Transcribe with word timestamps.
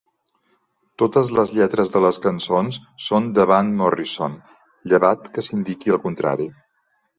Totes 1.01 1.33
les 1.39 1.51
lletres 1.57 1.91
de 1.97 2.01
les 2.05 2.19
cançons 2.23 2.79
són 3.09 3.29
deVan 3.37 3.71
Morrison, 3.83 4.41
llevat 4.95 5.31
que 5.37 5.47
s'indiqui 5.51 5.97
el 5.99 6.05
contrari. 6.11 6.53